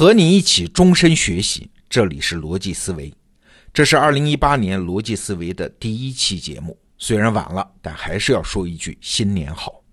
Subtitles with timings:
[0.00, 3.12] 和你一起终身学习，这里是逻辑思维。
[3.70, 9.84] 这是二零一八年逻辑思维的第一期节目，虽然晚了，但还是要说一句新年好。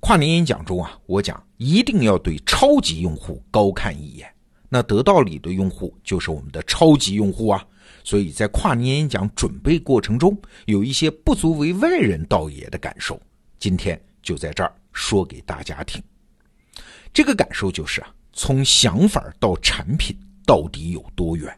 [0.00, 4.34] 跨年演讲中啊，我讲一定要对超级用户高看一眼。
[4.70, 7.62] 那得到里的用户就是我们的超级用户啊，
[8.04, 10.34] 所以在跨年演讲准备过程中，
[10.64, 13.20] 有一些不足为外人道也的感受，
[13.58, 16.02] 今天就在这儿说给大家听。
[17.12, 18.08] 这个感受就是啊。
[18.38, 20.16] 从想法到产品
[20.46, 21.52] 到底有多远？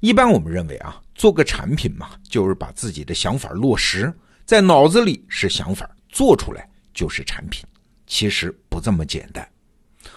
[0.00, 4.12] 一般我们认为啊，做个产品嘛，就是把自己的想法落实
[4.44, 7.64] 在脑子里是想法，做出来就是产品。
[8.06, 9.48] 其实不这么简单。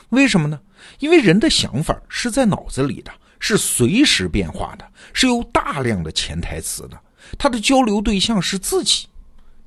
[0.10, 0.60] 为什么呢？
[1.00, 7.00] 因为人的想法是在脑子里的，是随时变化的，是有大量的潜台词的。
[7.38, 9.08] 他的交流对象是自己，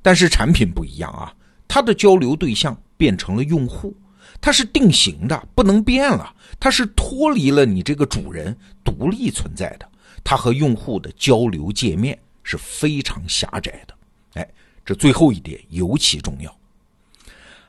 [0.03, 1.33] 但是产品不一样啊，
[1.67, 3.97] 他的交流对象变成了用户。
[4.43, 6.35] 它是定型的，不能变了。
[6.59, 9.89] 它是脱离了你这个主人，独立存在的。
[10.21, 13.95] 它和用户的交流界面是非常狭窄的。
[14.33, 14.49] 哎，
[14.83, 16.53] 这最后一点尤其重要。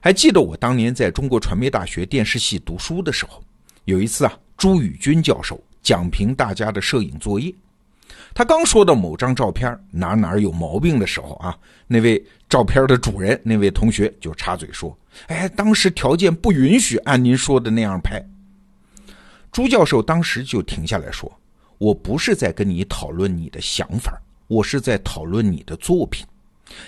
[0.01, 3.41] 还记得我当年在中国传媒大学电视系读书的时候，
[3.85, 7.55] 有一次啊，朱宇军教授讲评大家的摄影作业。
[8.35, 14.97] 他刚说到某张照片哪哪有毛病的时候啊，那位照片的主人那位同学就插嘴说
[15.29, 18.21] ：“哎，当时条件不允许按您说的那样拍。”
[19.53, 21.33] 朱教授当时就停下来说
[21.79, 26.27] ：“我不是在跟你讨论你的想法，我是在讨论你的作品。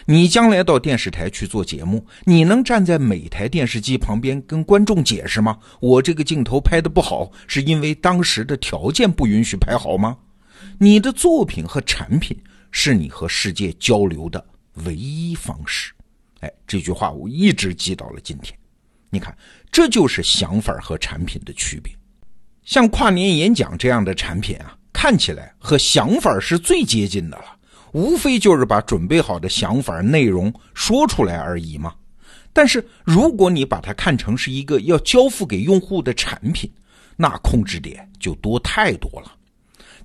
[0.04, 5.56] 你将来到电视台去做节目，你能站在每台电视机旁边跟观众解释吗？
[5.78, 10.16] 我这个镜头拍的不好，是因为当时的条件不允许拍好吗？”
[10.78, 12.36] 你的作品和产品
[12.70, 14.44] 是你和世界交流的
[14.84, 15.92] 唯一方式。
[16.40, 18.56] 哎，这句话我一直记到了今天。
[19.08, 19.36] 你看，
[19.70, 21.92] 这就是想法和产品的区别。
[22.64, 27.56] 像跨年演讲这样的产品啊，看起来和想法是最接近的了，
[27.92, 31.94] 无非就是把准备好的想法内容说出来而已嘛。
[32.52, 36.70] 但是如果你把它看成是一个要交付给用户的产品，
[37.14, 39.35] 那控制点就多太多了。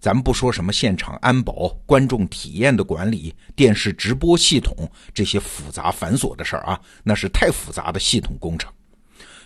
[0.01, 4.75] 咱们不说什么现场安保、观众体验的管理、电视直播系统
[5.13, 8.73] 这些复杂繁琐的事儿啊，那是太复杂的系统工程。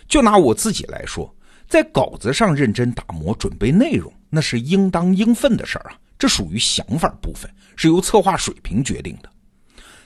[0.08, 1.30] 就拿我自己来说，
[1.68, 9.28] 在稿子上认真打磨、准备内容，那是应当应分的事儿啊，这属于想法部分，是由策划水平决定的。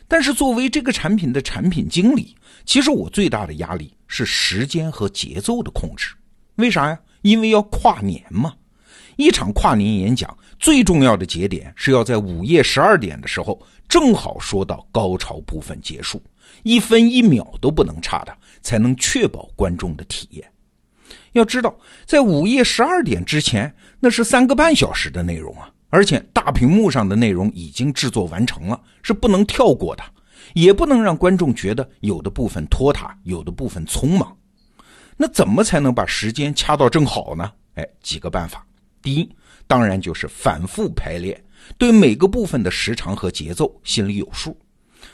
[0.09, 6.13] 但是作为这个产品的产品经理，其实我最大的压力是时间和节奏的控制。
[6.57, 6.99] 为啥呀？
[7.23, 8.53] 因为要跨年嘛。
[9.17, 16.23] 一场跨年演讲最重要的节点是要在午夜十二点的时候正好说到高潮部分结束，
[16.63, 20.53] 一分一秒都不能差的，才能确保观众的体验。
[21.33, 30.03] 要知道，在午夜十二点之前，那是三个半小时的内容啊，而且大屏幕上的内容已经制作完成了，是不能跳过的，
[30.55, 34.37] 也不能让观众觉得有的部分拖沓，有的部分匆忙。
[35.17, 37.51] 那怎么才能把时间掐到正好呢？
[37.75, 38.67] 哎，几个办法。
[39.03, 39.31] 第一，
[39.71, 41.41] 当然就是反复排练，
[41.79, 44.59] 对每个部分的时长和节奏心里有数。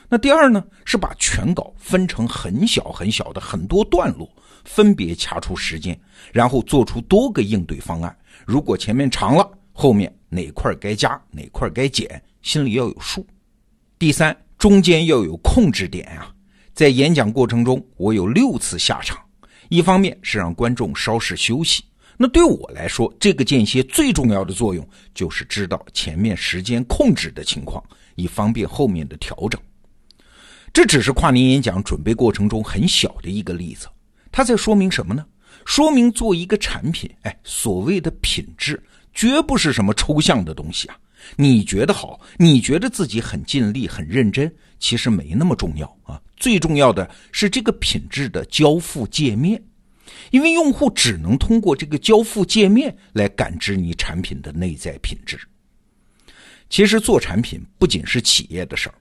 [0.09, 4.27] 那第二呢，是把全稿分成很小很小的很多段落，
[4.65, 6.01] 分别掐出时间，
[6.33, 8.17] 然后做出多个应对方案。
[8.47, 13.27] 如果前面长了，后面哪块该加，哪块该减，心里要有数。
[13.99, 16.33] 第三，中间要有控制点啊。
[16.73, 19.19] 在演讲过程中，我有六次下场，
[19.69, 21.85] 一方面是让观众稍事休息。
[22.17, 27.83] 那对我来说，这个间歇最重要的作用就是知道前面时间控制的情况，
[28.15, 29.61] 以方便后面的调整。
[30.73, 33.87] 这只是跨年演讲准备过程中很小的一个例子，
[34.33, 35.25] 它在说明什么呢？
[35.65, 40.97] 说明做一个产品，哎，所谓的品质绝不是什么抽象的东西啊。
[41.35, 46.21] 你觉得好，你觉得自己很尽力、很认真，其实没那么重要啊。
[46.37, 49.61] 最重要的是这个品质的交付界面。
[50.31, 55.39] 因为用户只能通过这个交付界面来感知你产品的内在品质。
[56.69, 58.95] 其实做产品不仅是企业的事儿，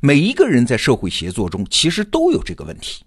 [0.00, 3.02] 每一个人在社会协作中其实都有这个问题。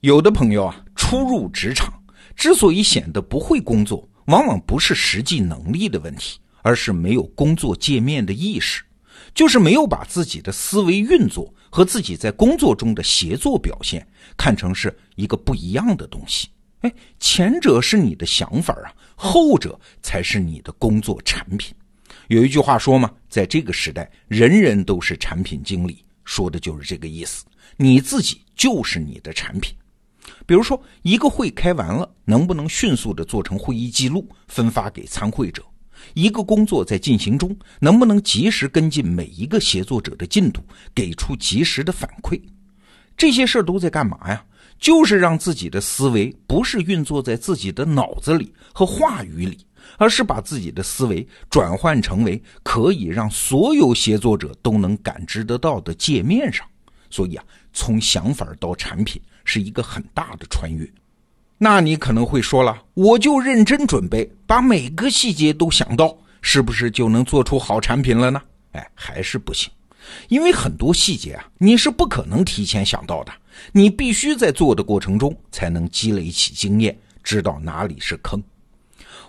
[0.00, 1.92] 有的朋友啊，初入职场
[2.36, 8.84] 之所以显得不会工作，往往不是实际能力的问题，而是没有工作界面的意识，
[9.34, 14.06] 就是没有把自己的思维运作和自己在工作中的协作表现
[14.36, 16.48] 看成是一个不一样的东西。
[16.80, 21.74] 哎，前者是你的想法啊，后者才是你的工作产品。
[22.28, 27.44] 有一句话说嘛，在这个时代，人人都是产品经理，说的就是这个意思。
[27.76, 29.74] 你自己就是你的产品。
[30.46, 35.62] 比如说，一个会开完了，能不能迅速的做成会议记录，分发给参会者？
[36.14, 40.62] 一个工作在进行中，能不能及时跟进每一个协作者的进度，
[40.94, 42.40] 给出及时的反馈？
[43.16, 44.44] 这些事儿都在干嘛呀？
[44.78, 49.58] 就是让自己的思维不是运作在自己的脑子里和话语里，
[49.96, 56.66] 而是把自己的思维转换成为可以让所有协作者都能感知得到的界面上。
[57.10, 60.88] 所以啊，从想法到产品是一个很大的穿越。
[61.56, 68.40] 那你可能会说了，我就认真准备，把每个细节都想到，是不是就能做出好产品了呢？
[68.72, 69.68] 哎，还是不行，
[70.28, 73.32] 因为很多细节啊，你是不可能提前想到的，
[73.72, 78.42] 你必须在做的过程中才能积累起经验，知道哪里是坑。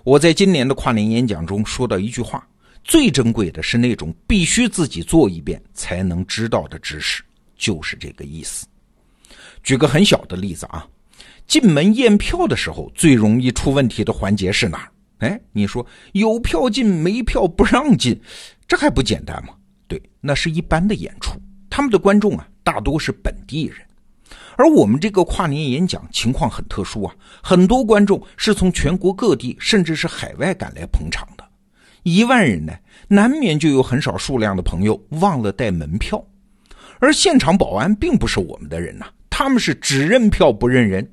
[0.04, 2.48] 我在今年的跨年演讲中说到一句话：
[2.84, 7.22] 最珍贵的是那种必须自己做一遍才能知道的知识，
[7.58, 8.66] 就是这个意思。
[9.64, 10.88] 举个很小的例子啊。
[11.48, 14.92] 进门验票的时候，最容易出问题的环节是哪儿？
[15.28, 18.22] 哎，你说有票进，没票不让进，
[18.68, 19.56] 这还不简单吗？
[19.88, 23.80] 对，那是一般的演出，他们的观众啊，大多是本地人，
[24.58, 31.44] 而我们这个跨年演讲情况很特殊啊，很多观众是从全国各地，甚至是海外赶来捧场的，
[32.04, 32.74] 一万人呢，
[33.08, 36.24] 难免就有很少数量的朋友忘了带门票，
[37.00, 41.10] 而现场保安并不是我们的人呐，他们是只认票不认人。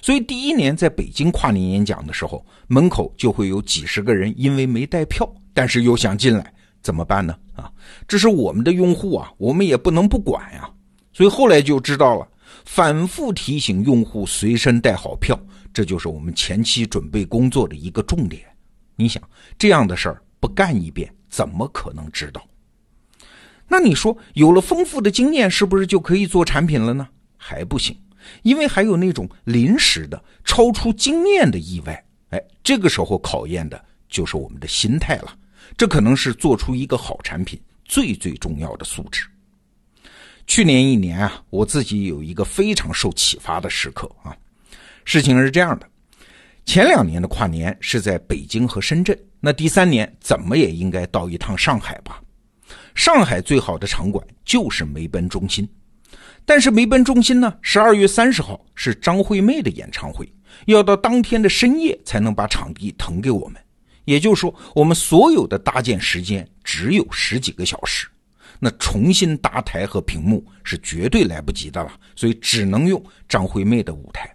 [0.00, 7.34] 所以第一年在北京跨年演讲的时候，门口就会有几十个人因为没带票，但是又想进来，怎么办呢？
[7.56, 7.70] 啊，
[8.06, 10.70] 这是我们的用户啊，我们也不能不管呀。
[11.12, 12.28] 所以后来就知道了，
[12.64, 15.38] 反复提醒用户随身带好票，
[15.72, 18.42] 这就是我们前期准备工作的一个重点。
[18.96, 19.22] 你想
[19.58, 22.46] 这样的事儿不干一遍，怎么可能知道？
[23.68, 27.08] 那你说有了丰富的经验，是不是就可以做产品了呢？
[27.36, 27.96] 还不行。
[28.42, 35.34] 因为还有那种临时的、超出经验的意外，哎，这个时候考验的就是我们的心态了。
[35.76, 39.22] 这可能是做出一个好产品最最重要的素质。
[40.48, 44.34] 去年一年啊，我自己有一个非常受启发的时刻啊。
[45.04, 45.86] 事情是这样的：
[46.64, 52.20] 前两年的跨年是在北京和深圳，那第三年怎么也应该到一趟上海吧？
[52.94, 55.68] 上海最好的场馆就是梅奔中心。
[56.46, 60.26] 但是梅奔中心呢，十二月三十号是张惠妹的演唱会，
[60.64, 63.62] 要到当天的深夜才能把场地腾给我们。
[64.06, 68.08] 也就是说，我们所有的搭建时间只有十几个小时，
[68.58, 74.34] 那重新搭台和屏幕是绝对来不及的了，所以只能用张惠妹的舞台。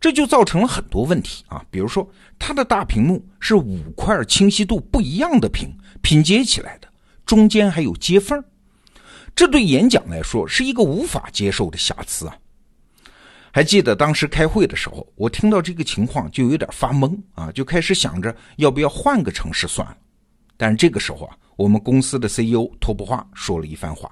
[0.00, 2.08] 这就造成了很多问题啊，比如说
[2.38, 5.68] 它的大屏幕是五块清晰度不一样的屏
[6.00, 6.88] 拼接起来的，
[7.26, 8.42] 中间还有接缝。
[9.36, 12.36] 这对演讲来说是一个无法接受的瑕疵啊！
[13.52, 19.96] 还记得当时开会的时候，我听到这个情况就有点发懵啊，就开始想着要不要换个城市算了。
[20.56, 24.10] 但是这个时候啊，我们公司的 CEO 托布花说了一番话，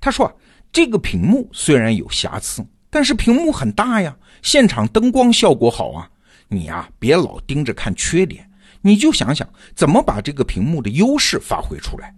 [0.00, 0.32] 他说
[0.70, 6.08] ：“这个屏幕虽然有瑕疵，但是屏幕很大呀，现场灯光效果好啊，
[6.46, 8.48] 你呀别老盯着看缺点，
[8.80, 12.14] 你就想想怎么把这个屏幕的优势发挥出来。”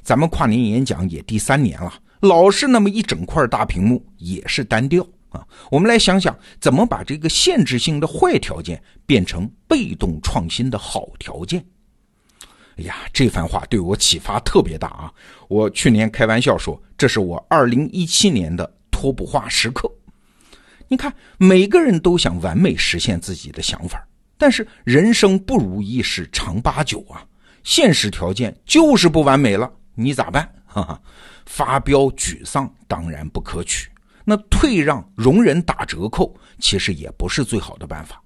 [0.00, 5.44] 咱们跨年演讲也第三年了，老是那么一整块大屏幕也是单调啊。
[5.72, 11.64] 我们来想想，怎么把这个限制性的坏条件变成被动创新的好条件？
[12.76, 15.12] 哎呀，这番话对我启发特别大啊！
[15.48, 19.90] 我去年开玩笑说，这是我二零一七年的托布化时刻。
[20.88, 24.04] 你看，每个人都想完美实现自己的想法，
[24.36, 27.24] 但是人生不如意事常八九啊，
[27.62, 29.70] 现实条件就是不完美了。
[29.94, 30.52] 你咋办？
[30.66, 31.00] 哈哈，
[31.46, 33.88] 发飙沮丧当然不可取。
[34.24, 38.20] 那退让、容忍、打折扣，其实也不是最好的办法。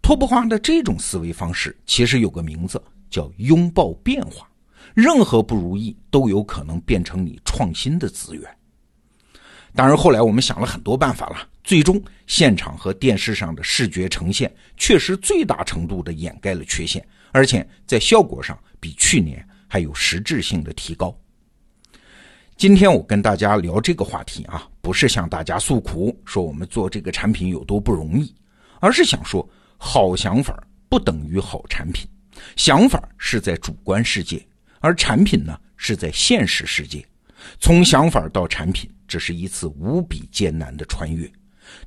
[0.00, 4.48] 托布花的这种思维方式，其实有个名字叫拥抱变化。
[4.94, 8.42] 任何不如意都有可能变成你创新的资源。
[9.74, 19.46] 当然，后来我们想了很多办法了，最终现场和电视上的视觉呈现确实最大程度的掩盖了缺陷，而且在效果上比去年。
[19.72, 21.16] 还有实质性的提高。
[22.56, 28.34] 今天我跟大家聊这个话题啊，不是向大家诉苦，说我们做这个产品有多不容易，
[28.80, 29.48] 而是想说，
[29.78, 32.04] 好想法不等于好产品，
[32.56, 34.44] 想法是在主观世界，
[34.80, 37.04] 而产品呢是在现实世界。
[37.58, 41.30] 从想法到产品，这是一次无比艰难的穿越。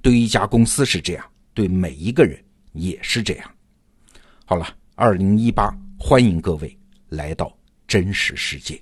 [0.02, 3.52] 对于一家公司是这样，对每一个人也是这样。
[4.46, 6.78] 好了，二零一八，欢迎各位
[7.10, 7.56] 来到。
[7.86, 8.82] 真实世界。